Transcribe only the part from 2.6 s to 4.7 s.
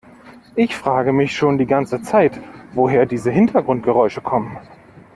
woher diese Hintergrundgeräusche kommen.